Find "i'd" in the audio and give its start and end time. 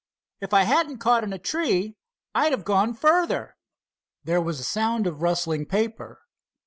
2.33-2.53